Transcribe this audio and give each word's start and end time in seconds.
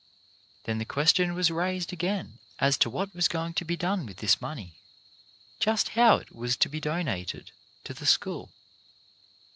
Then 0.63 0.79
the 0.79 0.85
ques 0.85 1.13
tion 1.13 1.35
was 1.35 1.51
raised 1.51 1.93
again 1.93 2.39
as 2.57 2.75
to 2.79 2.89
what 2.89 3.13
was 3.13 3.27
going 3.27 3.53
to 3.53 3.63
be 3.63 3.77
done 3.77 4.07
with 4.07 4.17
this 4.17 4.41
money— 4.41 4.79
just 5.59 5.89
how 5.89 6.15
it 6.15 6.35
was 6.35 6.57
to 6.57 6.69
be 6.69 6.79
donated 6.79 7.51
to 7.83 7.93
the 7.93 8.07
school. 8.07 8.49